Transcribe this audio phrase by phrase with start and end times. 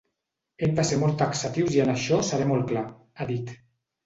[0.67, 2.85] Hem de ser molt taxatius i en això seré molt clar,
[3.21, 3.55] ha dit.